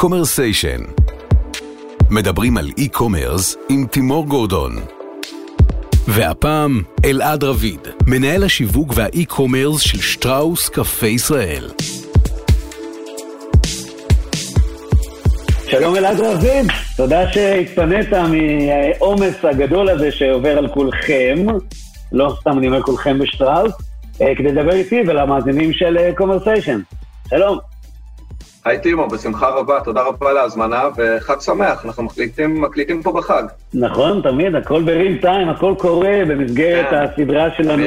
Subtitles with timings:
[0.00, 0.80] קומרסיישן
[2.10, 4.72] מדברים על e-commerce עם תימור גורדון
[6.08, 11.68] והפעם אלעד רביד, מנהל השיווק וה e-commerce של שטראוס קפה ישראל.
[15.66, 21.46] שלום אלעד רביד, תודה שהתפנית מהעומס הגדול הזה שעובר על כולכם,
[22.12, 23.72] לא סתם אני אומר כולכם בשטראוס,
[24.20, 26.80] אה, כדי לדבר איתי ולמאזינים של קומרסיישן.
[27.28, 27.69] שלום.
[28.64, 33.42] היי טימו, בשמחה רבה, תודה רבה על ההזמנה, וחג שמח, אנחנו מקליטים, מקליטים פה בחג.
[33.74, 37.82] נכון, תמיד, הכל ברים טיים, הכל קורה במסגרת כן, הסדרה שלנו,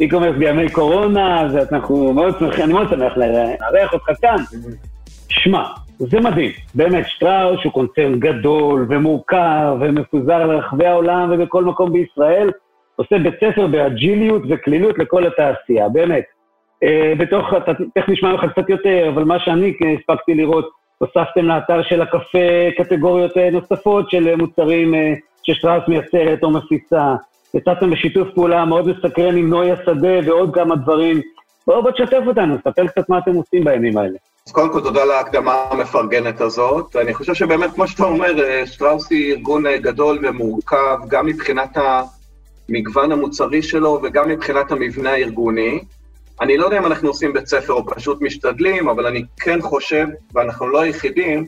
[0.00, 4.36] אי-קומרס בימי קורונה, אז אנחנו מאוד שמחים, אני מאוד שמח לארח אותך כאן.
[5.28, 5.64] שמע,
[5.98, 12.50] זה מדהים, באמת, שטראוס הוא קונצרן גדול ומורכב ומפוזר לרחבי העולם ובכל מקום בישראל,
[12.96, 16.24] עושה בית ספר באג'יליות וקלילות לכל התעשייה, באמת.
[16.82, 17.46] אה, בתוך,
[17.94, 23.36] תכף נשמע ממך קצת יותר, אבל מה שאני הספקתי לראות, הוספתם לאתר של הקפה קטגוריות
[23.36, 27.14] אה, נוספות של מוצרים אה, ששטראוס מייצרת או מפיצה.
[27.54, 31.20] יצאתם בשיתוף פעולה מאוד מסקרן עם נוי השדה ועוד כמה דברים.
[31.66, 34.18] בואו בוא תשתף אותנו, ספר קצת מה אתם עושים בימים האלה.
[34.46, 36.96] אז קודם כל תודה להקדמה המפרגנת הזאת.
[36.96, 41.76] אני חושב שבאמת, כמו שאתה אומר, שטראוס היא ארגון גדול ומורכב, גם מבחינת
[42.68, 45.80] המגוון המוצרי שלו וגם מבחינת המבנה הארגוני.
[46.40, 50.06] אני לא יודע אם אנחנו עושים בית ספר או פשוט משתדלים, אבל אני כן חושב,
[50.34, 51.46] ואנחנו לא היחידים,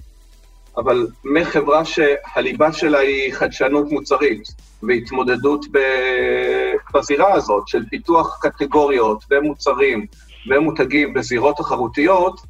[0.77, 4.43] אבל מחברה שהליבה שלה היא חדשנות מוצרית
[4.83, 5.67] והתמודדות
[6.95, 10.07] בזירה הזאת של פיתוח קטגוריות ומוצרים
[10.51, 12.41] ומותגים בזירות תחרותיות,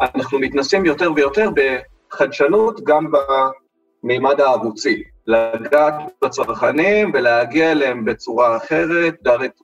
[0.00, 1.48] אנחנו מתנסים יותר ויותר
[2.10, 3.06] בחדשנות גם
[4.02, 5.02] במימד הערוצי.
[5.26, 9.62] לגעת בצרכנים ולהגיע אליהם בצורה אחרת, direct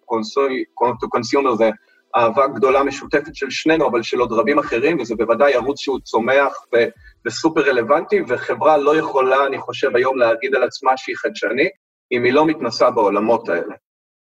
[1.03, 1.71] to consumer זה
[2.17, 6.53] אהבה גדולה משותפת של שנינו, אבל של עוד רבים אחרים, וזה בוודאי ערוץ שהוא צומח
[6.75, 6.89] ו-
[7.27, 11.73] וסופר רלוונטי, וחברה לא יכולה, אני חושב, היום להגיד על עצמה שהיא חדשנית,
[12.13, 13.75] אם היא לא מתנסה בעולמות האלה.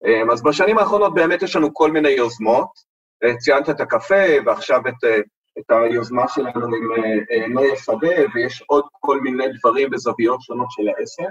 [0.06, 2.68] אמ, אז בשנים האחרונות באמת יש לנו כל מיני יוזמות.
[3.24, 5.18] אה, ציינת את הקפה, ועכשיו את, אה,
[5.58, 6.92] את היוזמה שלנו עם
[7.30, 11.22] אה, נוי השדה, ויש עוד כל מיני דברים בזוויות שונות של העסק.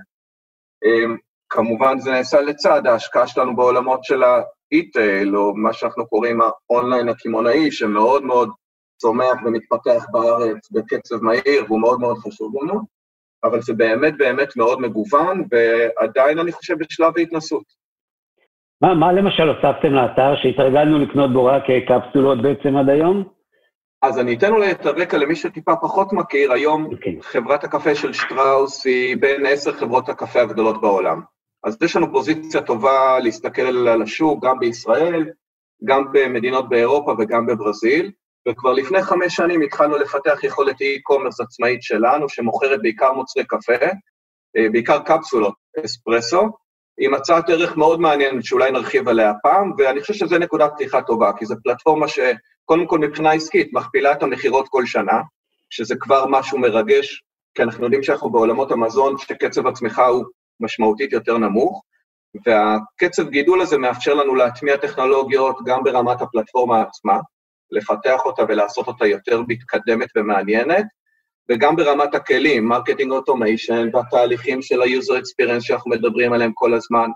[0.85, 1.17] אמ,
[1.49, 4.23] כמובן זה נעשה לצד ההשקעה שלנו בעולמות של
[4.71, 8.49] איטייל, או מה שאנחנו קוראים האונליין הקמעונאי, שמאוד מאוד
[8.97, 12.81] צומח ומתפתח בארץ בקצב מהיר, והוא מאוד מאוד חשוב לנו,
[13.43, 17.63] אבל זה באמת באמת מאוד מגוון, ועדיין אני חושב בשלב ההתנסות.
[18.81, 23.23] מה, מה למשל הוספתם לאתר שהתרגלנו לקנות בו רק קפסולות בעצם עד היום?
[24.01, 26.91] אז אני אתן אולי את הרקע למי שטיפה פחות מכיר, היום okay.
[26.91, 27.21] אוקיי.
[27.21, 31.21] חברת הקפה של שטראוס היא בין עשר חברות הקפה הגדולות בעולם.
[31.63, 35.29] אז יש לנו פוזיציה טובה להסתכל על השוק, גם בישראל,
[35.83, 38.11] גם במדינות באירופה וגם בברזיל,
[38.47, 43.85] וכבר לפני חמש שנים התחלנו לפתח יכולת e-commerce עצמאית שלנו, שמוכרת בעיקר מוצרי קפה,
[44.57, 45.53] אה, בעיקר קפסולות
[45.85, 46.49] אספרסו,
[46.99, 51.31] עם הצעת ערך מאוד מעניינת שאולי נרחיב עליה פעם, ואני חושב שזו נקודת פתיחה טובה,
[51.37, 55.21] כי זו פלטפורמה שקודם כל מבחינה עסקית מכפילה את המכירות כל שנה,
[55.69, 57.23] שזה כבר משהו מרגש,
[57.55, 60.25] כי אנחנו יודעים שאנחנו בעולמות המזון, שקצב הצמיחה הוא
[60.59, 61.83] משמעותית יותר נמוך,
[62.45, 67.19] והקצב גידול הזה מאפשר לנו להטמיע טכנולוגיות גם ברמת הפלטפורמה עצמה,
[67.71, 70.85] לפתח אותה ולעשות אותה יותר מתקדמת ומעניינת,
[71.49, 77.09] וגם ברמת הכלים, marketing automation והתהליכים של ה-user experience שאנחנו מדברים עליהם כל הזמן,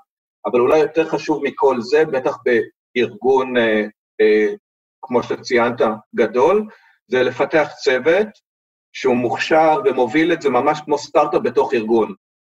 [0.46, 2.38] אבל אולי יותר חשוב מכל זה, בטח
[2.96, 3.86] בארגון, אה,
[4.22, 4.54] אה,
[5.02, 5.82] כמו שציינת,
[6.16, 6.68] גדול,
[7.08, 8.28] זה לפתח צוות
[8.94, 12.14] שהוא מוכשר ומוביל את זה ממש כמו סטארט-אפ בתוך ארגון.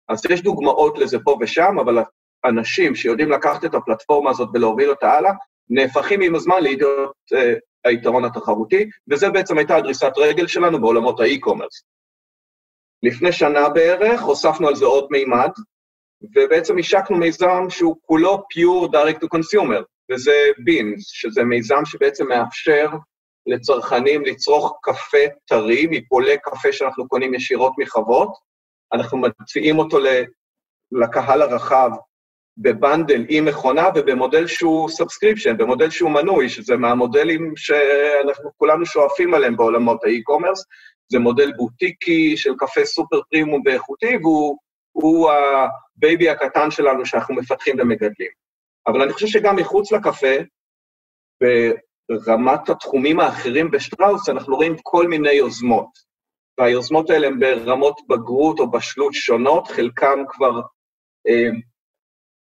[0.09, 1.99] אז יש דוגמאות לזה פה ושם, אבל
[2.45, 5.33] אנשים שיודעים לקחת את הפלטפורמה הזאת ולהוביל אותה הלאה,
[5.71, 11.85] נהפכים עם הזמן לידיעות אה, היתרון התחרותי, וזה בעצם הייתה הדריסת רגל שלנו בעולמות האי-קומרס.
[13.03, 15.51] לפני שנה בערך הוספנו על זה עוד מימד,
[16.37, 20.33] ובעצם השקנו מיזם שהוא כולו pure direct to consumer, וזה
[20.65, 22.89] Beans, שזה מיזם שבעצם מאפשר
[23.47, 28.29] לצרכנים לצרוך קפה טרי מפולי קפה שאנחנו קונים ישירות מחוות,
[28.93, 29.99] אנחנו מציעים אותו
[30.93, 31.91] לקהל הרחב
[32.59, 39.35] ב bundle עם מכונה ובמודל שהוא subscription, במודל שהוא מנוי, שזה מהמודלים שאנחנו כולנו שואפים
[39.35, 40.65] עליהם בעולמות ה e-commerce.
[41.09, 44.17] זה מודל בוטיקי של קפה super premium ואיכותי,
[44.95, 48.31] והוא ה baby הקטן שלנו שאנחנו מפתחים ומגדלים.
[48.87, 50.37] אבל אני חושב שגם מחוץ לקפה,
[52.11, 56.06] ברמת התחומים האחרים בשטראוס, אנחנו רואים כל מיני יוזמות.
[56.59, 60.61] והיוזמות האלה הן ברמות בגרות או בשלות שונות, חלקן כבר
[61.29, 61.49] אה,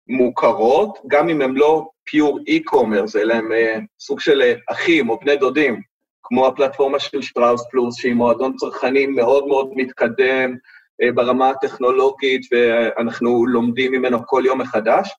[0.08, 5.20] מוכרות, גם אם הן לא פיור e-commerce, אלא הן אה, סוג של אה, אחים או
[5.20, 5.82] בני דודים,
[6.24, 10.56] כמו הפלטפורמה של שטראוס פלוס, שהיא מועדון צרכנים מאוד מאוד מתקדם
[11.02, 15.10] אה, ברמה הטכנולוגית, ואנחנו לומדים ממנו כל יום מחדש,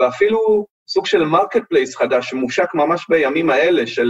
[0.00, 4.08] ואפילו סוג של marketplace חדש, שמושק ממש בימים האלה של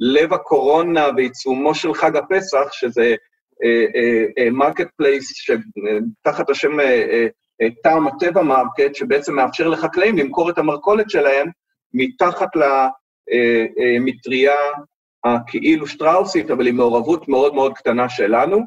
[0.00, 3.14] לב הקורונה בעיצומו של חג הפסח, שזה
[4.52, 6.84] marketplace שתחת השם אה,
[7.82, 11.48] טעם הטבע מרקט, שבעצם מאפשר לחקלאים למכור את המרכולת שלהם
[11.94, 14.54] מתחת למטריה
[15.24, 18.58] הכאילו שטראוסית, אבל עם מעורבות מאוד מאוד קטנה שלנו,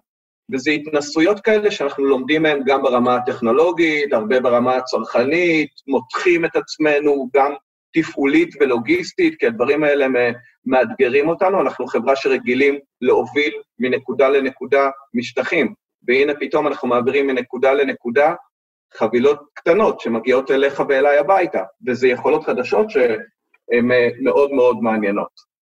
[0.53, 7.29] וזה התנסויות כאלה שאנחנו לומדים מהן גם ברמה הטכנולוגית, הרבה ברמה הצרכנית, מותחים את עצמנו
[7.35, 7.53] גם
[7.95, 10.07] תפעולית ולוגיסטית, כי הדברים האלה
[10.65, 15.73] מאתגרים אותנו, אנחנו חברה שרגילים להוביל מנקודה לנקודה משטחים,
[16.07, 18.33] והנה פתאום אנחנו מעבירים מנקודה לנקודה
[18.93, 23.89] חבילות קטנות שמגיעות אליך ואליי הביתה, וזה יכולות חדשות שהן
[24.23, 25.55] מאוד מאוד מעניינות.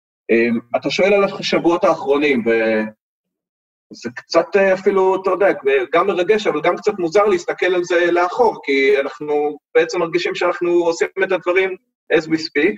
[0.76, 5.48] אתה שואל על השבועות האחרונים, וזה קצת אפילו, אתה יודע,
[5.92, 10.70] גם מרגש, אבל גם קצת מוזר להסתכל על זה לאחור, כי אנחנו בעצם מרגישים שאנחנו
[10.70, 11.76] עושים את הדברים
[12.12, 12.76] as we speak,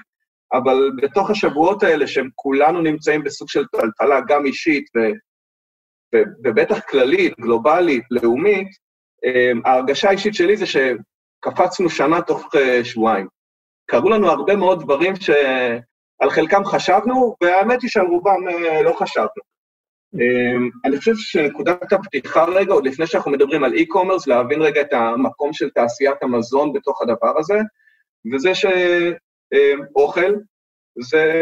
[0.53, 5.01] אבל בתוך השבועות האלה, שהם כולנו נמצאים בסוג של טלטלה, גם אישית ו,
[6.15, 8.69] ו, ובטח כללית, גלובלית, לאומית,
[9.25, 13.27] אמ, ההרגשה האישית שלי זה שקפצנו שנה תוך אה, שבועיים.
[13.91, 19.55] קרו לנו הרבה מאוד דברים שעל חלקם חשבנו, והאמת היא שעל רובם אה, לא חשבנו.
[20.15, 24.93] אמ, אני חושב שנקודת הפתיחה רגע, עוד לפני שאנחנו מדברים על e-commerce, להבין רגע את
[24.93, 27.59] המקום של תעשיית המזון בתוך הדבר הזה,
[28.33, 30.35] וזה שאוכל
[31.01, 31.33] זה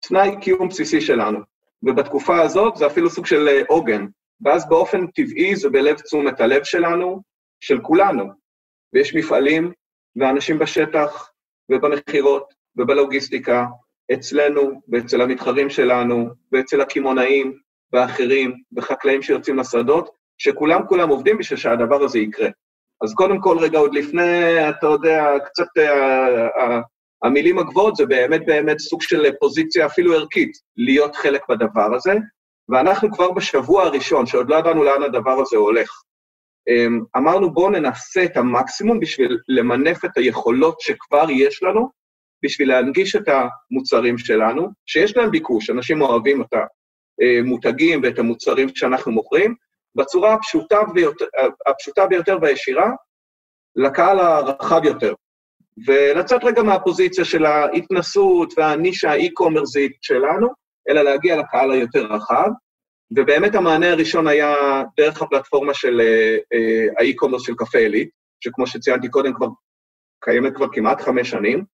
[0.00, 1.38] תנאי קיום בסיסי שלנו,
[1.82, 4.06] ובתקופה הזאת זה אפילו סוג של עוגן,
[4.44, 7.22] ואז באופן טבעי זה בלב תשומת הלב שלנו,
[7.60, 8.24] של כולנו,
[8.92, 9.72] ויש מפעלים
[10.16, 11.30] ואנשים בשטח
[11.72, 13.66] ובמכירות ובלוגיסטיקה,
[14.12, 17.58] אצלנו ואצל המתחרים שלנו ואצל הקמעונאים
[17.92, 22.48] ואחרים וחקלאים שיוצאים לשדות, שכולם כולם עובדים בשביל שהדבר הזה יקרה.
[23.02, 26.82] אז קודם כל, רגע, עוד לפני, אתה יודע, קצת uh, uh,
[27.22, 32.12] המילים הגבוהות, זה באמת באמת סוג של פוזיציה אפילו ערכית, להיות חלק בדבר הזה,
[32.68, 35.90] ואנחנו כבר בשבוע הראשון, שעוד לא ידענו לאן הדבר הזה הולך,
[36.70, 41.90] um, אמרנו, בואו ננסה את המקסימום בשביל למנף את היכולות שכבר יש לנו,
[42.44, 46.48] בשביל להנגיש את המוצרים שלנו, שיש להם ביקוש, אנשים אוהבים את
[47.42, 49.54] המותגים ואת המוצרים שאנחנו מוכרים,
[49.96, 51.24] בצורה הפשוטה ביותר,
[51.66, 52.90] הפשוטה ביותר והישירה
[53.76, 55.14] לקהל הרחב יותר.
[55.86, 60.48] ולצאת רגע מהפוזיציה של ההתנסות והנישה האי-קומרסית שלנו,
[60.88, 62.48] אלא להגיע לקהל היותר רחב.
[63.16, 64.54] ובאמת המענה הראשון היה
[64.96, 68.10] דרך הפלטפורמה של אה, האי-קומרס של קפה עילית,
[68.40, 69.46] שכמו שציינתי קודם, כבר
[70.24, 71.64] קיימת כבר כמעט חמש שנים,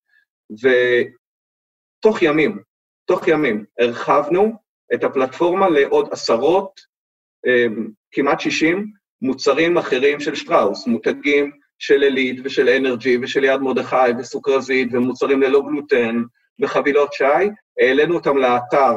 [0.63, 2.63] ותוך ימים,
[3.05, 4.53] תוך ימים, הרחבנו
[4.95, 6.81] את הפלטפורמה לעוד עשרות
[8.13, 8.87] כמעט 60
[9.23, 15.63] מוצרים אחרים של שטראוס, מותגים של עילית ושל אנרג'י ושל יד מרדכי וסוכרזית ומוצרים ללא
[15.63, 16.23] גלוטן
[16.61, 17.25] וחבילות שי,
[17.81, 18.95] העלינו אותם לאתר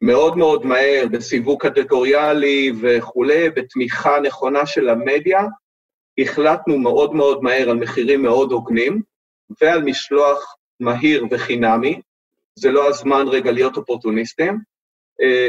[0.00, 5.40] מאוד מאוד מהר, בסיווג קטגוריאלי וכולי, בתמיכה נכונה של המדיה,
[6.18, 9.02] החלטנו מאוד מאוד מהר על מחירים מאוד הוגנים
[9.60, 12.00] ועל משלוח מהיר וחינמי.
[12.58, 14.58] זה לא הזמן רגע להיות אופורטוניסטים,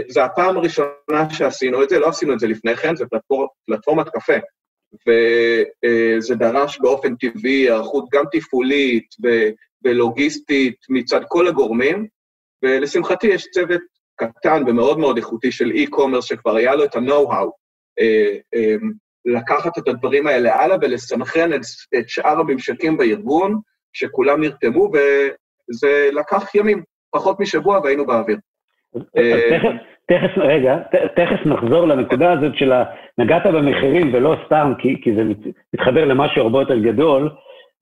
[0.08, 4.10] זו הפעם הראשונה שעשינו את זה, לא עשינו את זה לפני כן, זה פלטפור, פלטפורמת
[4.10, 4.34] קפה.
[5.08, 9.06] וזה אה, דרש באופן טבעי היערכות גם תפעולית
[9.84, 12.08] ולוגיסטית מצד כל הגורמים,
[12.64, 13.82] ולשמחתי יש צוות
[14.16, 17.50] קטן ומאוד מאוד איכותי של e-commerce שכבר היה לו את ה-know-how
[18.00, 18.76] אה,
[19.26, 21.62] לקחת את הדברים האלה הלאה ולסנכרן את,
[22.00, 23.60] את שאר הממשקים בארגון,
[23.94, 28.38] שכולם נרתמו, וזה לקח ימים, פחות משבוע והיינו באוויר.
[29.18, 29.60] אה,
[30.08, 30.78] תכף, רגע,
[31.16, 32.74] תכף נחזור לנקודה הזאת של
[33.18, 35.24] נגעת במחירים, ולא סתם, כי, כי זה
[35.74, 37.30] מתחבר למשהו הרבה יותר גדול,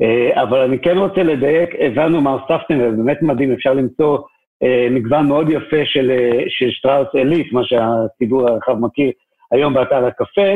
[0.01, 4.17] אה, אבל אני כן רוצה לדייק, הבנו מה הוספתם, ובאמת מדהים, אפשר למצוא
[4.63, 6.12] אה, מגוון מאוד יפה של,
[6.48, 9.12] של שטראוס עילית, מה שהציבור הרחב מכיר
[9.51, 10.51] היום באתר הקפה.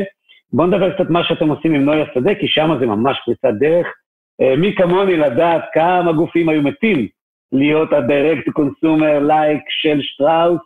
[0.54, 3.88] בואו נדבר קצת מה שאתם עושים עם נויה שדה, כי שם זה ממש פריצת דרך.
[4.58, 7.08] מי כמוני לדעת כמה גופים היו מתים
[7.52, 10.62] להיות ה-direct consumer like של שטראוס,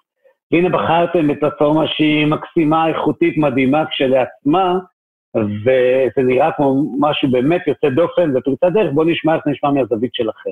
[0.51, 4.79] והנה בחרתם בפלטפורמה שהיא מקסימה, איכותית, מדהימה כשלעצמה,
[5.35, 10.50] וזה נראה כמו משהו באמת יוצא דופן ופריצת דרך, בואו נשמע איך נשמע מהזווית שלכם.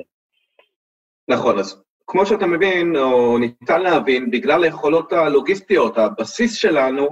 [1.28, 7.08] נכון, אז כמו שאתה מבין, או ניתן להבין, בגלל היכולות הלוגיסטיות, הבסיס שלנו,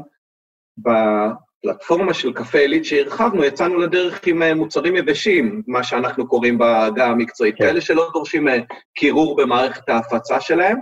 [1.62, 7.06] פלטפורמה של קפה עילית שהרחבנו, יצאנו לדרך עם אה, מוצרים יבשים, מה שאנחנו קוראים בעגה
[7.06, 7.64] המקצועית, כן.
[7.64, 8.58] כאלה שלא דורשים אה,
[8.94, 10.78] קירור במערכת ההפצה שלהם,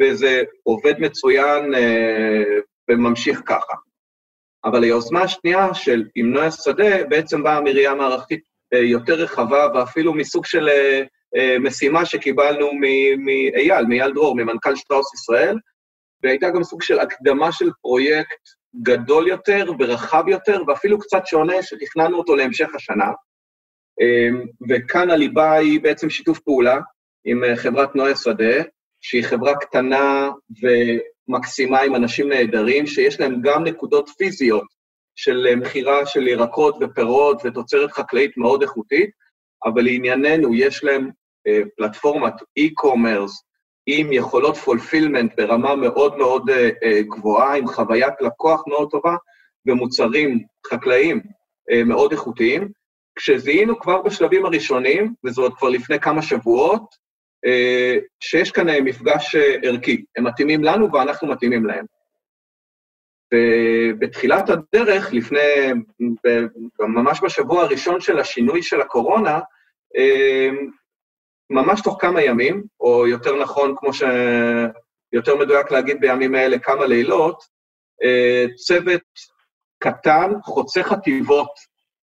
[0.00, 1.72] וזה עובד מצוין
[2.90, 3.72] וממשיך ככה.
[4.64, 8.40] אבל היוזמה השנייה של עם נויה שדה בעצם באה מראייה מערכתית
[8.72, 10.68] יותר רחבה, ואפילו מסוג של
[11.60, 12.70] משימה שקיבלנו
[13.18, 15.56] מאייל, מאייל דרור, ממנכ"ל שטראוס ישראל,
[16.22, 22.18] והייתה גם סוג של הקדמה של פרויקט גדול יותר ורחב יותר, ואפילו קצת שונה, שתכננו
[22.18, 23.10] אותו להמשך השנה.
[24.00, 26.80] אמ, וכאן הליבה היא בעצם שיתוף פעולה
[27.24, 28.62] עם אה, חברת נויה שדה,
[29.00, 30.30] שהיא חברה קטנה
[30.62, 34.66] ומקסימה עם אנשים נהדרים, שיש להם גם נקודות פיזיות
[35.16, 39.10] של אה, מכירה של ירקות ופירות ותוצרת חקלאית מאוד איכותית,
[39.64, 41.10] אבל לענייננו, יש להם
[41.46, 43.47] אה, פלטפורמת e-commerce
[43.90, 49.16] עם יכולות פולפילמנט ברמה מאוד מאוד אה, אה, גבוהה, עם חוויית לקוח מאוד טובה,
[49.66, 51.20] ומוצרים חקלאיים
[51.70, 52.68] אה, מאוד איכותיים.
[53.16, 57.08] כשזיהינו כבר בשלבים הראשונים, וזה עוד כבר לפני כמה שבועות,
[58.20, 60.04] שיש כאן מפגש ערכי.
[60.16, 61.84] הם מתאימים לנו ואנחנו מתאימים להם.
[63.34, 65.72] ובתחילת הדרך, לפני,
[66.78, 69.40] ממש בשבוע הראשון של השינוי של הקורונה,
[71.50, 74.02] ממש תוך כמה ימים, או יותר נכון, כמו ש...
[75.12, 77.42] יותר מדויק להגיד בימים האלה, כמה לילות,
[78.04, 79.02] אה, צוות
[79.78, 81.50] קטן, חוצה חטיבות,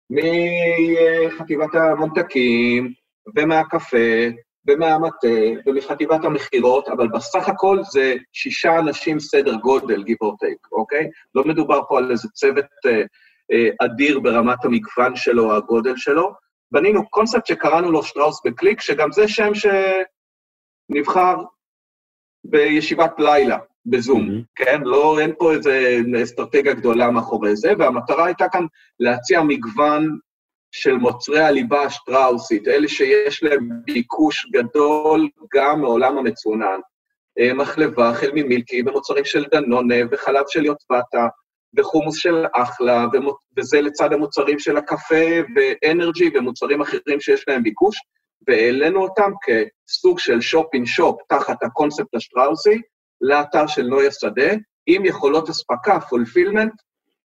[0.09, 2.93] מחטיבת הממתקים,
[3.35, 4.27] ומהקפה,
[4.67, 5.27] ומהמטה,
[5.65, 11.09] ומחטיבת המכירות, אבל בסך הכל זה שישה אנשים סדר גודל, give or take, אוקיי?
[11.35, 13.01] לא מדובר פה על איזה צוות אה,
[13.51, 16.31] אה, אדיר ברמת המגוון שלו, הגודל שלו,
[16.73, 19.51] בנינו קונספט שקראנו לו שטראוס בקליק, שגם זה שם
[20.89, 21.35] שנבחר
[22.43, 24.43] בישיבת לילה, בזום, mm-hmm.
[24.55, 24.81] כן?
[24.83, 28.65] לא, אין פה איזה אסטרטגיה גדולה מאחורי זה, והמטרה הייתה כאן
[28.99, 30.17] להציע מגוון
[30.71, 36.79] של מוצרי הליבה השטראוסית, אלה שיש להם ביקוש גדול גם מעולם המצונן.
[37.39, 41.27] אה, מחלבה, החל ממילקי, ומוצרים של דנונה, וחלב של יוטבתה,
[41.77, 43.05] וחומוס של אחלה,
[43.57, 45.25] וזה לצד המוצרים של הקפה
[45.55, 47.95] ואנרג'י ומוצרים אחרים שיש להם ביקוש,
[48.47, 52.81] והעלינו אותם כסוג של שופ-אין שופ תחת הקונספט השטראוסי
[53.21, 54.51] לאתר של נויה שדה,
[54.87, 56.73] עם יכולות אספקה, פולפילמנט,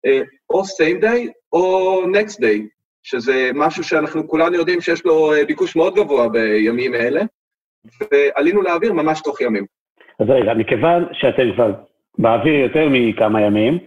[0.06, 2.60] אה, או same day או next day,
[3.02, 7.22] שזה משהו שאנחנו כולנו יודעים שיש לו אה, ביקוש מאוד גבוה בימים אלה,
[8.12, 9.64] ועלינו לאוויר ממש תוך ימים.
[10.20, 11.72] אז רגע, מכיוון שאתם כבר
[12.18, 13.78] באוויר יותר מכמה ימים,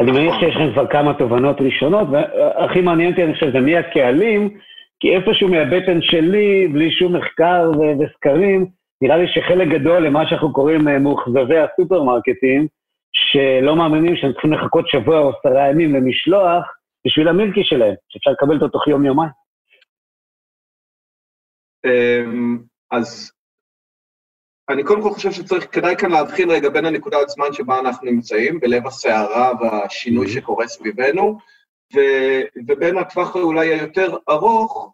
[0.00, 3.76] אני מניח שיש לכם כבר כמה תובנות ראשונות, והכי מעניין אותי, אני חושב, זה מי
[3.76, 4.58] הקהלים,
[5.00, 8.66] כי איפשהו מהבטן שלי, בלי שום מחקר וסקרים,
[9.02, 12.66] נראה לי שחלק גדול למה שאנחנו קוראים אה, מאוכזבי הסופרמרקטים,
[13.12, 16.64] שלא מאמינים שהם צריכים לחכות שבוע או עשרה ימים למשלוח,
[17.06, 19.30] בשביל המילקי שלהם, שאפשר לקבל אותו תוך יום-יומיים.
[21.84, 22.58] אמ,
[22.90, 23.32] אז
[24.70, 28.60] אני קודם כל חושב שצריך, כדאי כאן להבחין רגע בין הנקודת זמן שבה אנחנו נמצאים,
[28.60, 30.30] בלב הסערה והשינוי mm-hmm.
[30.30, 31.38] שקורה סביבנו,
[31.94, 32.00] ו,
[32.68, 34.92] ובין הטווח אולי היותר ארוך,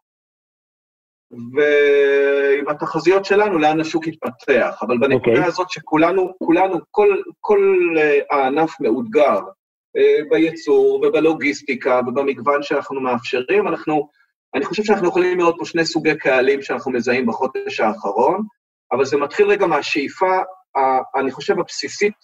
[1.31, 4.79] ועם התחזיות שלנו לאן השוק יתפתח.
[4.83, 5.37] אבל בנקודה okay.
[5.37, 5.45] אוקיי.
[5.45, 14.09] הזאת שכולנו, כולנו, כל, כל uh, הענף מאותגר uh, בייצור ובלוגיסטיקה ובמגוון שאנחנו מאפשרים, אנחנו,
[14.55, 18.47] אני חושב שאנחנו יכולים לראות פה שני סוגי קהלים שאנחנו מזהים בחודש האחרון.
[18.93, 20.39] אבל זה מתחיל רגע מהשאיפה,
[21.17, 22.15] אני חושב, הבסיסית,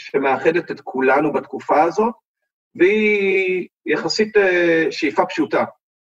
[0.00, 2.14] שמאחדת את כולנו בתקופה הזאת,
[2.74, 5.64] והיא יחסית אה, שאיפה פשוטה,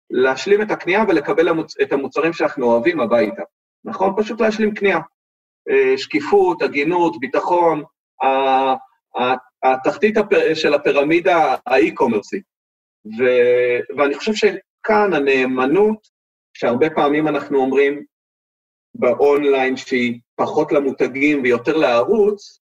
[0.10, 1.50] להשלים את הקנייה ולקבל
[1.82, 3.42] את המוצרים שאנחנו אוהבים הביתה.
[3.86, 4.14] נכון?
[4.18, 5.00] פשוט להשלים קנייה.
[5.70, 7.84] אה, שקיפות, הגינות, ביטחון,
[9.64, 10.16] התחתית
[10.54, 12.44] של הפירמידה האי-קומרסית.
[13.98, 16.08] ואני חושב שכאן הנאמנות,
[16.54, 18.04] שהרבה פעמים אנחנו אומרים,
[18.96, 22.60] באונליין שהיא פחות למותגים ויותר לערוץ,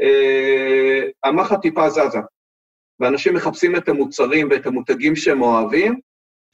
[0.00, 2.18] אה, המחט טיפה זזה.
[3.00, 6.00] ואנשים מחפשים את המוצרים ואת המותגים שהם אוהבים,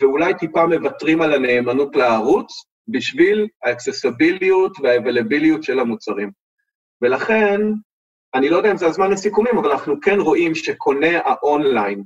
[0.02, 6.30] ואולי טיפה מוותרים על הנאמנות לערוץ בשביל האקססביליות והאבלביליות של המוצרים.
[7.02, 7.60] ולכן,
[8.34, 12.02] אני לא יודע אם זה הזמן לסיכומים, אבל אנחנו כן רואים שקוני האונליין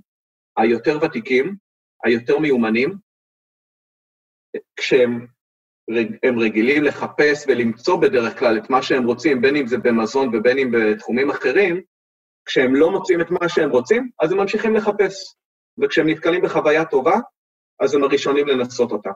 [0.56, 1.56] היותר ותיקים,
[2.04, 2.94] היותר מיומנים,
[4.76, 5.26] כשהם
[6.22, 10.58] הם רגילים לחפש ולמצוא בדרך כלל את מה שהם רוצים, בין אם זה במזון ובין
[10.58, 11.80] אם בתחומים אחרים,
[12.44, 15.34] כשהם לא מוצאים את מה שהם רוצים, אז הם ממשיכים לחפש.
[15.78, 17.16] וכשהם נתקלים בחוויה טובה,
[17.80, 19.10] אז הם הראשונים לנסות אותה.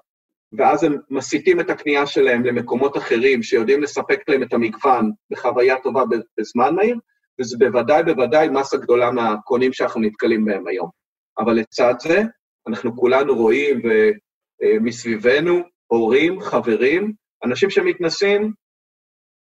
[0.59, 6.03] ואז הם מסיטים את הקנייה שלהם למקומות אחרים שיודעים לספק להם את המגוון בחוויה טובה
[6.39, 6.97] בזמן מהיר,
[7.41, 10.89] וזה בוודאי בוודאי מסה גדולה מהקונים שאנחנו נתקלים בהם היום.
[11.39, 12.23] אבל לצד זה,
[12.69, 13.83] אנחנו כולנו רואים
[14.63, 17.13] ומסביבנו הורים, חברים,
[17.45, 18.53] אנשים שמתנסים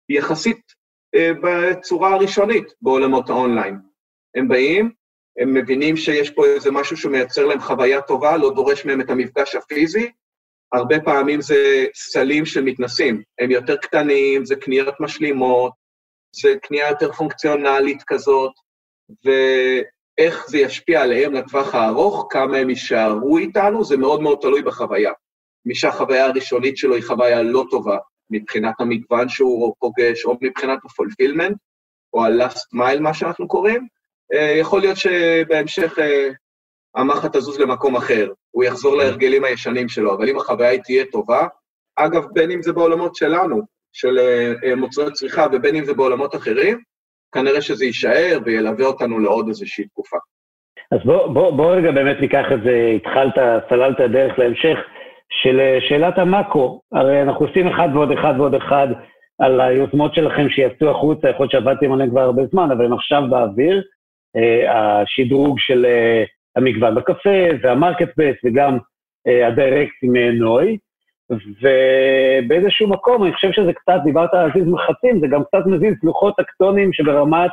[0.10, 0.62] יחסית
[1.16, 3.76] בצורה הראשונית בעולמות האונליין.
[4.36, 4.92] הם באים,
[5.40, 9.56] הם מבינים שיש פה איזה משהו שמייצר להם חוויה טובה, לא דורש מהם את המפגש
[9.56, 10.12] הפיזי.
[10.74, 15.74] הרבה פעמים זה סלים של מתנסים, הם יותר קטנים, זה קניות משלימות,
[16.36, 18.52] זה קנייה יותר פונקציונלית כזאת,
[19.26, 25.12] ואיך זה ישפיע עליהם לטווח הארוך, כמה הם יישארו איתנו, זה מאוד מאוד תלוי בחוויה.
[25.66, 27.98] מי שהחוויה הראשונית שלו היא חוויה לא טובה,
[28.30, 31.58] מבחינת המגוון שהוא פוגש, או מבחינת הפולפילמנט,
[32.14, 33.88] או ה-last mile, מה שאנחנו קוראים,
[34.34, 36.30] אה, יכול להיות שבהמשך אה,
[36.96, 41.48] המחט תזוז למקום אחר, הוא יחזור להרגלים הישנים שלו, אבל אם החוויה היא תהיה טובה,
[41.96, 43.62] אגב, בין אם זה בעולמות שלנו,
[43.94, 44.20] של
[44.64, 46.82] אה, מוצרי צריכה, ובין אם זה בעולמות אחרים,
[47.32, 50.18] כנראה שזה יישאר וילווה אותנו לעוד איזושהי תקופה.
[50.92, 53.34] אז בוא, בוא, בוא רגע באמת ניקח את זה, התחלת,
[53.70, 54.78] סללת דרך להמשך,
[55.32, 56.82] של שאלת המאקרו.
[56.92, 58.88] הרי אנחנו עושים אחד ועוד אחד ועוד אחד
[59.40, 63.24] על היוזמות שלכם שיצאו החוצה, יכול להיות שעבדתם עליהן כבר הרבה זמן, אבל הם עכשיו
[63.30, 63.82] באוויר.
[64.36, 66.24] אה, השדרוג של אה,
[66.56, 68.78] המגוון בקפה וה marketplace וגם
[69.28, 70.78] אה, הדירקט עם נוי.
[71.62, 76.34] ובאיזשהו מקום, אני חושב שזה קצת, דיברת על להזיז מחצים, זה גם קצת מזיז לוחות
[76.38, 77.52] טקטונים שברמת,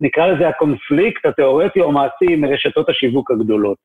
[0.00, 3.78] נקרא לזה הקונפליקט התיאורטי או מעשי מרשתות השיווק הגדולות.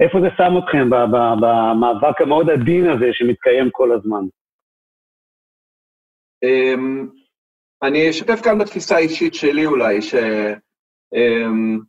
[0.00, 0.90] איפה זה שם אתכם
[1.40, 4.24] במאבק המאוד עדין הזה שמתקיים כל הזמן?
[6.42, 7.08] אמ,
[7.82, 9.98] אני אשתף כאן בתפיסה האישית שלי אולי,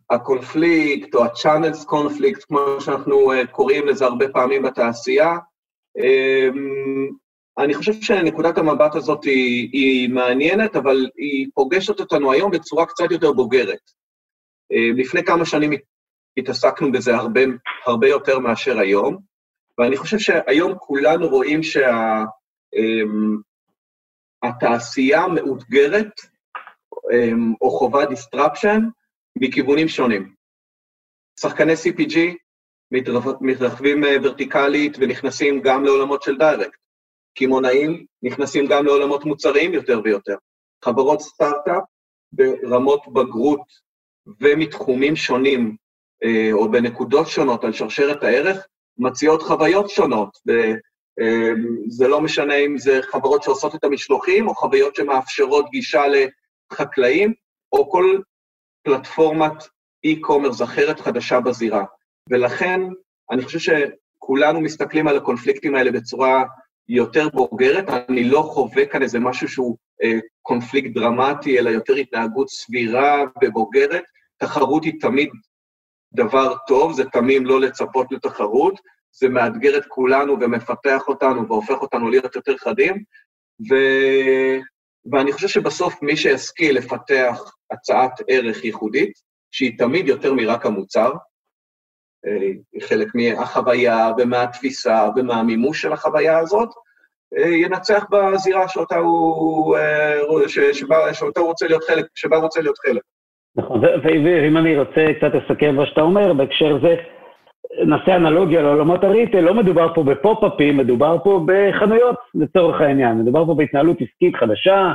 [0.09, 5.37] שהקונפליקט או ה-channels קונפליקט, כמו שאנחנו אה, קוראים לזה הרבה פעמים בתעשייה,
[5.97, 7.09] אמ,
[7.57, 13.11] אני חושב שנקודת המבט הזאת היא, היא מעניינת, אבל היא פוגשת אותנו היום בצורה קצת
[13.11, 13.91] יותר בוגרת.
[14.71, 15.71] אמ, לפני כמה שנים
[16.38, 17.41] התעסקנו בזה הרבה,
[17.86, 19.17] הרבה יותר מאשר היום,
[19.77, 21.62] ואני חושב שהיום כולנו רואים
[24.43, 26.12] שהתעשייה שה, מאותגרת
[27.62, 28.81] או חובה disruption
[29.36, 30.34] מכיוונים שונים.
[31.39, 32.17] שחקני CPG
[33.41, 36.80] מתרחבים אה, ורטיקלית ונכנסים גם לעולמות של דיירקט.
[37.38, 40.36] קמעונאים נכנסים גם לעולמות מוצריים יותר ויותר.
[40.86, 41.84] חברות סטארט-אפ
[42.32, 43.62] ברמות בגרות
[44.41, 45.75] ומתחומים שונים,
[46.53, 50.29] או בנקודות שונות על שרשרת הערך, מציעות חוויות שונות.
[51.19, 56.03] אה, לא משנה אם זה חברות שעושות את המשלוחים, או חוויות שמאפשרות גישה
[56.71, 57.34] לחקלאים,
[57.71, 58.19] או כל
[58.84, 59.63] פלטפורמת
[60.08, 61.84] e-commerce אחרת חדשה בזירה.
[62.29, 62.82] ולכן
[63.32, 66.43] אני חושב שכולנו מסתכלים על הקונפליקטים האלה בצורה
[66.89, 67.89] יותר בוגרת.
[68.10, 74.03] אני לא חווה כאן איזה משהו שהוא אה, קונפליקט דרמטי, אלא יותר התנהגות סבירה ובוגרת.
[74.38, 75.29] תחרות היא תמיד
[76.13, 78.80] דבר טוב, זה תמיד לא לצפות לתחרות,
[79.12, 83.04] זה מאתגר את כולנו ומפתח אותנו והופך אותנו להיות יותר חדים,
[83.69, 83.76] ו...
[85.12, 89.12] ואני חושב שבסוף מי שישכיל לפתח הצעת ערך ייחודית,
[89.52, 91.12] שהיא תמיד יותר מרק המוצר,
[92.74, 96.69] היא חלק מהחוויה ומהתפיסה ומהמימוש של החוויה הזאת,
[97.63, 99.78] ינצח בזירה שאותה הוא,
[100.74, 103.02] שבה, שאותה הוא רוצה להיות חלק, שבה הוא רוצה להיות חלק.
[103.55, 106.95] נכון, ואם אני רוצה קצת לסכם מה שאתה אומר, בהקשר זה,
[107.85, 113.17] נעשה אנלוגיה לעולמות הריטל, לא מדובר פה בפופ-אפים, מדובר פה בחנויות, לצורך העניין.
[113.17, 114.93] מדובר פה בהתנהלות עסקית חדשה,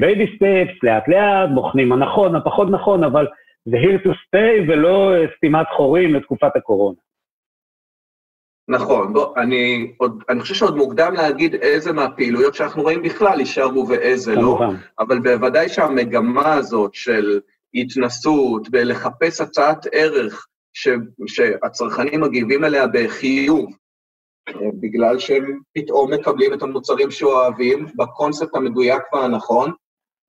[0.00, 3.26] baby steps, לאט-לאט, בוחנים הנכון, הפחות נכון, אבל
[3.64, 6.96] זה here to stay ולא אה, סתימת חורים לתקופת הקורונה.
[8.68, 13.88] נכון, בוא, אני, עוד, אני חושב שעוד מוקדם להגיד איזה מהפעילויות שאנחנו רואים בכלל יישארו
[13.88, 14.60] ואיזה לא,
[14.98, 17.40] אבל בוודאי שהמגמה הזאת של
[17.74, 20.88] התנסות, בלחפש הצעת ערך ש,
[21.26, 23.70] שהצרכנים מגיבים אליה בחיוב,
[24.48, 29.72] אה, בגלל שהם פתאום מקבלים את המוצרים שאוהבים, בקונספט המדויק והנכון,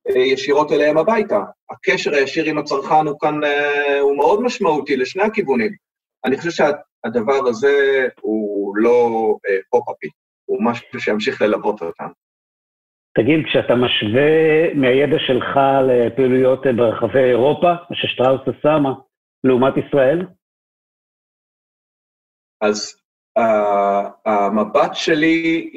[0.10, 1.40] אה, ישירות אליהם הביתה.
[1.72, 5.89] הקשר הישיר עם הצרכן הוא כאן, אה, הוא מאוד משמעותי לשני הכיוונים.
[6.26, 9.10] אני חושב שהדבר הזה הוא לא
[9.50, 10.08] אה, פופ-אפי,
[10.46, 12.14] הוא משהו שימשיך ללוות אותנו.
[13.18, 18.94] תגיד, כשאתה משווה מהידע שלך לפעילויות ברחבי אירופה, מה ששטראוס עשה, מה,
[19.44, 20.26] לעומת ישראל?
[22.62, 23.02] אז
[23.40, 23.42] uh,
[24.26, 25.70] המבט שלי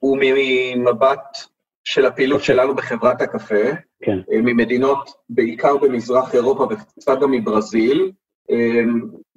[0.00, 1.38] הוא ממבט
[1.84, 3.64] של הפעילות שלנו בחברת הקפה,
[4.02, 4.18] כן.
[4.32, 8.10] אה, ממדינות, בעיקר במזרח אירופה וקצת גם מברזיל, אה,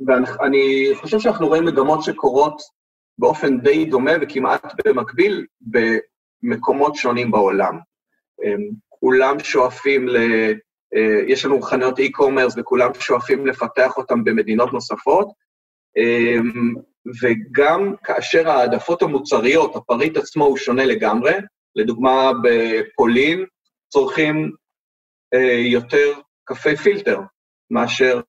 [0.07, 2.61] ואני חושב שאנחנו רואים מגמות שקורות
[3.17, 5.45] באופן די דומה וכמעט במקביל
[6.43, 7.79] במקומות שונים בעולם.
[8.43, 8.55] אה,
[8.89, 10.17] כולם שואפים ל...
[11.27, 15.27] יש לנו חנויות e-commerce וכולם שואפים לפתח אותם במדינות נוספות,
[17.21, 21.33] וגם כאשר העדפות המוצריות, הפריט עצמו הוא שונה לגמרי,
[21.75, 23.45] לדוגמה בפולין,
[23.89, 24.51] צורכים
[25.33, 26.13] אה, יותר
[26.43, 27.19] קפה פילטר
[27.71, 28.21] מאשר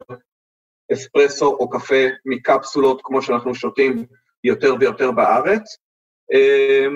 [0.93, 4.07] אספרסו או קפה מקפסולות, כמו שאנחנו שותים
[4.45, 5.77] יותר ויותר בארץ.
[6.33, 6.87] אה,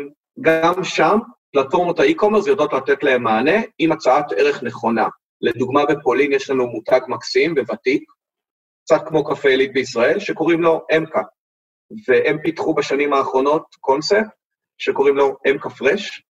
[0.40, 1.18] גם שם
[1.53, 5.09] פלטפורמות האי-קומרס יודעות לתת להם מענה עם הצעת ערך נכונה.
[5.40, 8.03] לדוגמה, בפולין יש לנו מותג מקסים וותיק,
[8.85, 11.22] קצת כמו קפה עילית בישראל, שקוראים לו אמקה.
[12.09, 14.27] והם פיתחו בשנים האחרונות קונספט
[14.79, 16.22] שקוראים לו אמקה פרש,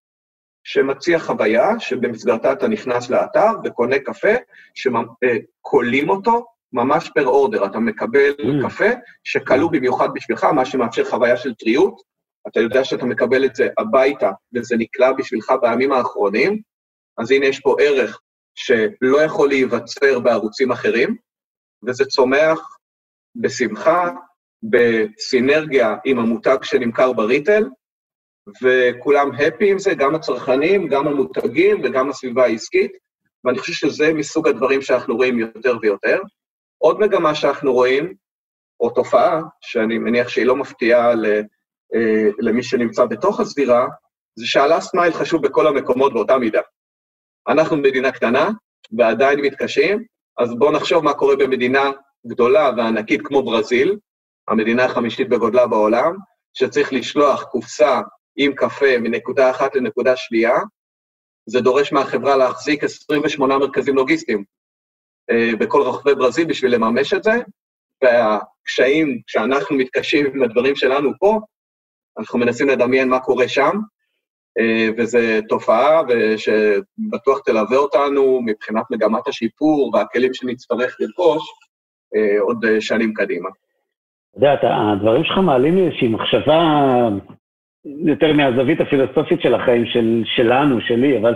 [0.65, 4.35] שמציע חוויה שבמסגרתה אתה נכנס לאתר וקונה קפה,
[4.75, 7.67] שקולים אותו ממש פר אורדר.
[7.67, 8.67] אתה מקבל mm.
[8.67, 8.89] קפה
[9.25, 12.09] שכלוא במיוחד בשבילך, מה שמאפשר חוויה של טריות.
[12.49, 16.61] אתה יודע שאתה מקבל את זה הביתה, וזה נקלע בשבילך בימים האחרונים,
[17.19, 18.21] אז הנה יש פה ערך
[18.55, 21.17] שלא יכול להיווצר בערוצים אחרים,
[21.87, 22.77] וזה צומח
[23.37, 24.11] בשמחה,
[24.63, 27.65] בסינרגיה עם המותג שנמכר בריטל,
[28.63, 32.93] וכולם הפי עם זה, גם הצרכנים, גם המותגים וגם הסביבה העסקית,
[33.45, 36.21] ואני חושב שזה מסוג הדברים שאנחנו רואים יותר ויותר.
[36.79, 38.15] עוד מגמה שאנחנו רואים,
[38.81, 41.11] או תופעה, שאני מניח שהיא לא מפתיעה
[41.95, 43.87] אה, למי שנמצא בתוך הזירה,
[44.39, 46.61] זה שהלאסט מייל חשוב בכל המקומות באותה מידה.
[47.49, 48.51] אנחנו מדינה קטנה
[48.99, 50.05] ועדיין מתקשים,
[50.39, 51.91] אז בואו נחשוב מה קורה במדינה
[52.27, 53.99] גדולה וענקית כמו ברזיל,
[54.49, 56.17] המדינה החמישית בגודלה בעולם,
[56.55, 58.01] שצריך לשלוח קופסה
[58.37, 60.57] עם קפה מנקודה אחת לנקודה שנייה,
[61.47, 64.45] זה דורש מהחברה להחזיק 28 מרכזים לוגיסטיים
[65.59, 67.33] בכל רחבי ברזיל בשביל לממש את זה,
[68.03, 71.41] והקשיים שאנחנו מתקשים עם הדברים שלנו פה,
[72.19, 73.73] אנחנו מנסים לדמיין מה קורה שם,
[74.59, 76.03] אה, וזו תופעה
[76.37, 81.43] שבטוח תלווה אותנו מבחינת מגמת השיפור והכלים שנצטרך לרכוש
[82.17, 83.49] אה, עוד שנים קדימה.
[84.39, 86.63] אתה יודע, הדברים שלך מעלים לי איזושהי מחשבה
[88.07, 91.35] יותר מהזווית הפילוסופית של החיים של, שלנו, שלי, אבל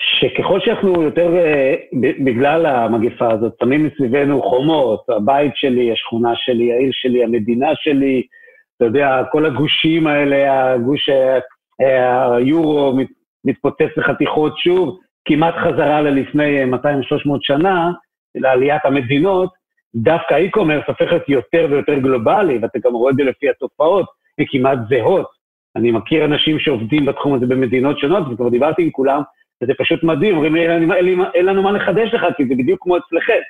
[0.00, 1.74] שככל שאנחנו יותר, אה,
[2.24, 8.22] בגלל המגפה הזאת, שמים מסביבנו חומות, הבית שלי, השכונה שלי, העיר שלי, המדינה שלי,
[8.76, 11.08] אתה יודע, כל הגושים האלה, הגוש
[11.80, 12.98] אה, היורו
[13.44, 16.76] מתפוצץ לחתיכות שוב, כמעט חזרה ללפני 200-300
[17.40, 17.90] שנה,
[18.34, 19.50] לעליית המדינות,
[19.94, 24.06] דווקא האי-קומרס להיות יותר ויותר גלובלי, ואתה גם רואה את זה לפי התופעות,
[24.38, 25.26] הן כמעט זהות.
[25.76, 29.22] אני מכיר אנשים שעובדים בתחום הזה במדינות שונות, וכבר דיברתי עם כולם,
[29.62, 33.40] וזה פשוט מדהים, אומרים לי, אין לנו מה לחדש לך, כי זה בדיוק כמו אצלכם.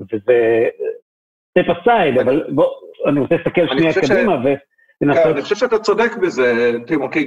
[0.00, 0.68] וזה
[1.50, 2.66] step aside, אבל בוא,
[3.06, 4.48] אני רוצה להסתכל שנייה קדימה ו...
[5.04, 7.26] כן, אני חושב שאתה צודק בזה, טימו, כי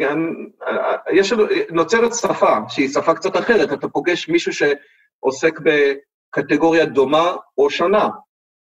[1.13, 1.33] יש,
[1.71, 8.07] נוצרת שפה, שהיא שפה קצת אחרת, אתה פוגש מישהו שעוסק בקטגוריה דומה או שונה.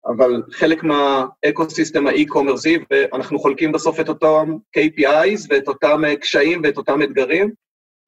[0.07, 6.17] אבל חלק מה ecosystem ה e-commerce-י, ואנחנו חולקים בסוף את אותם KPIs ואת אותם אה,
[6.17, 7.51] קשיים ואת אותם אתגרים,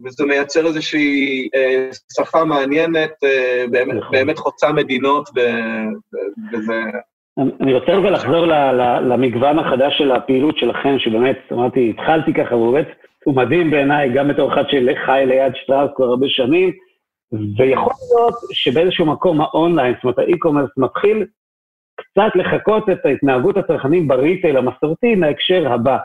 [0.02, 4.12] וזה מייצר איזושהי אה, שפה מעניינת, אה, באמת, נכון.
[4.12, 5.28] באמת חוצה מדינות,
[6.52, 6.82] וזה...
[7.60, 8.46] אני רוצה רגע לחזור
[9.00, 12.88] למגוון החדש של הפעילות שלכם, שבאמת, אמרתי, התחלתי ככה, הוא באמת,
[13.24, 16.72] הוא מדהים בעיניי, גם בתור אחד שחי ליד שטראוס כבר הרבה שנים,
[17.32, 21.26] ויכול להיות שבאיזשהו מקום האונליין, זאת אומרת, ה e-commerce מתחיל
[21.96, 25.98] קצת לחקות את ההתנהגות הצרכנים ב retail המסורתי מההקשר הבא.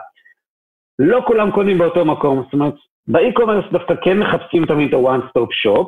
[0.98, 2.74] לא כולם קונים באותו מקום, זאת אומרת,
[3.08, 5.86] ב e-commerce דווקא כן מחפשים תמיד את ה-one stop shop,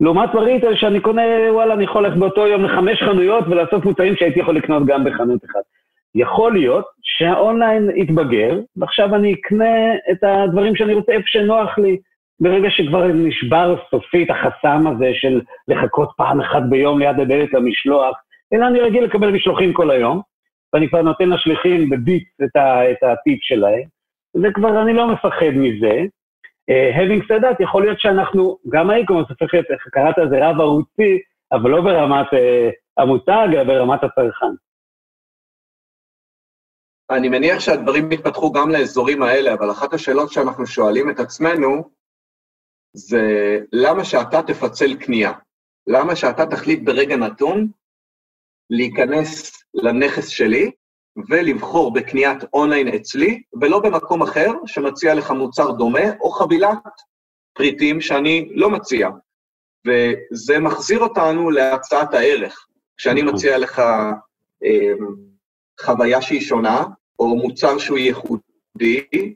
[0.00, 4.16] לעומת ב retail שאני קונה, וואלה, אני יכול ללכת באותו יום לחמש חנויות ולעשות מוצרים
[4.16, 5.62] שהייתי יכול לקנות גם בחנות אחת.
[6.14, 11.98] יכול להיות שהאונליין יתבגר, ועכשיו אני אקנה את הדברים שאני רוצה איפה שנוח לי.
[12.40, 18.16] ברגע שכבר נשבר סופית החסם הזה של לחכות פעם אחת ביום ליד הדלת למשלוח,
[18.52, 20.20] אלא אני רגיל לקבל משלוחים כל היום,
[20.72, 22.56] ואני כבר נותן לשליחים בביט את,
[22.90, 23.82] את הטיפ שלהם,
[24.42, 26.00] וכבר אני לא מפחד מזה.
[26.70, 30.60] Uh, having said that, יכול להיות שאנחנו, גם האי-קומרס הופך להיות, איך קראת לזה, רב
[30.60, 31.18] ערוצי,
[31.52, 34.54] אבל לא ברמת uh, המותג, אלא ברמת הצרכן.
[37.10, 41.90] אני מניח שהדברים מתפתחו גם לאזורים האלה, אבל אחת השאלות שאנחנו שואלים את עצמנו,
[42.96, 45.32] זה למה שאתה תפצל קנייה?
[45.86, 47.68] למה שאתה תחליט ברגע נתון
[48.70, 50.70] להיכנס לנכס שלי
[51.30, 56.78] ולבחור בקניית אונליין אצלי, ולא במקום אחר שמציע לך מוצר דומה, או חבילת
[57.52, 59.08] פריטים שאני לא מציע.
[59.86, 62.66] וזה מחזיר אותנו להצעת הערך.
[62.96, 63.22] כשאני.
[63.22, 63.78] מציע לך
[64.64, 64.92] אה,
[65.80, 66.84] חוויה שהיא שונה,
[67.18, 69.34] או מוצר שהוא ייחודי,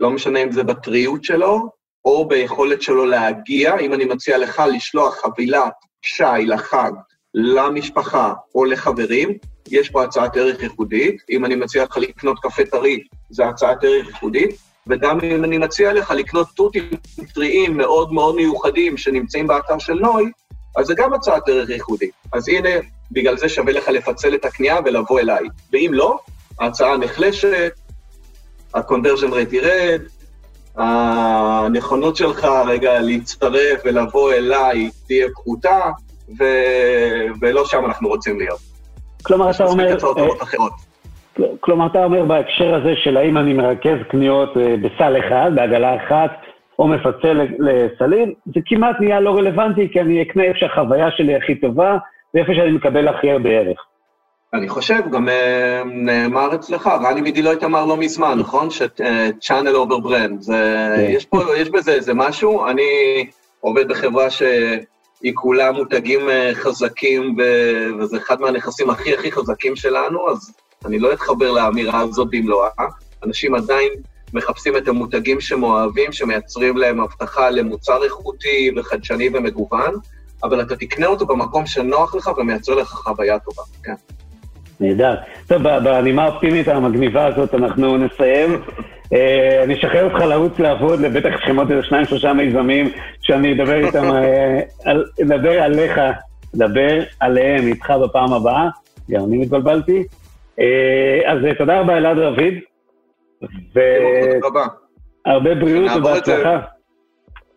[0.00, 1.70] לא משנה אם זה בטריות שלו,
[2.04, 6.92] או ביכולת שלו להגיע, אם אני מציע לך לשלוח חבילת שי לחג
[7.34, 11.22] למשפחה או לחברים, יש פה הצעת ערך ייחודית.
[11.30, 14.70] אם אני מציע לך לקנות קפה טרי, זו הצעת ערך ייחודית.
[14.86, 16.90] וגם אם אני מציע לך לקנות תותים
[17.34, 20.30] טריים מאוד מאוד מיוחדים שנמצאים באתר של נוי,
[20.76, 22.10] אז זה גם הצעת דרך ייחודית.
[22.32, 22.68] אז הנה,
[23.12, 25.44] בגלל זה שווה לך לפצל את הקנייה ולבוא אליי.
[25.72, 26.18] ואם לא,
[26.60, 27.72] ההצעה נחלשת,
[28.74, 30.02] ה-conversion rate ירד,
[30.76, 35.80] הנכונות שלך רגע להצטרף ולבוא אליי תהיה פחותה,
[36.38, 36.44] ו...
[37.40, 38.69] ולא שם אנחנו רוצים להיות.
[39.22, 39.96] כלומר, אתה אומר...
[40.18, 45.96] אה, כלומר, אתה אומר בהקשר הזה של האם אני מרכז קניות אה, בסל אחד, בעגלה
[45.96, 46.30] אחת,
[46.78, 51.54] או מפצל לסלים, זה כמעט נהיה לא רלוונטי, כי אני אקנה איפה שהחוויה שלי הכי
[51.54, 51.98] טובה,
[52.34, 53.78] ואיפה שאני מקבל הכי הרבה ערך.
[54.54, 58.70] אני חושב, גם אה, נאמר אצלך, רני מדילויט אמר לא מזמן, נכון?
[58.70, 60.46] ש-channel over brand.
[60.46, 61.06] כן.
[61.08, 62.82] יש, פה, יש בזה איזה משהו, אני
[63.60, 64.26] עובד בחברה
[65.20, 67.36] שהיא כולה מותגים אה, חזקים,
[68.00, 70.52] וזה אחד מהנכסים הכי הכי חזקים שלנו, אז
[70.84, 72.70] אני לא אתחבר לאמירה הזאת במלואה.
[73.24, 73.92] אנשים עדיין
[74.34, 79.94] מחפשים את המותגים שהם אוהבים, שמייצרים להם הבטחה למוצר איכותי וחדשני ומגוון,
[80.42, 83.94] אבל אתה תקנה אותו במקום שנוח לך ומייצר לך חוויה טובה, כן.
[84.80, 85.14] נהדר.
[85.48, 88.62] טוב, בנימה האופטימית המגניבה הזאת אנחנו נסיים.
[89.12, 94.04] אה, אני אשחרר אותך לרוץ לעבוד, לבטח שמות איזה שניים, שלושה מיזמים שאני אדבר איתם,
[94.04, 94.60] אה,
[95.22, 96.00] אדבר עליך,
[96.56, 98.68] אדבר עליהם איתך בפעם הבאה.
[99.10, 100.04] גם אני מתבלבלתי.
[100.60, 102.54] אה, אז תודה רבה אלעד רביד.
[103.74, 106.60] והרבה בריאות ובהצלחה.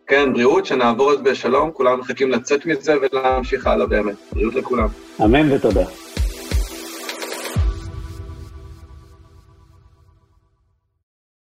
[0.07, 4.15] כן, בריאות, שנעבור את זה בשלום, כולם מחכים לצאת מזה ולהמשיך הלאה באמת.
[4.33, 4.87] בריאות לכולם.
[5.23, 5.83] אמן ותודה.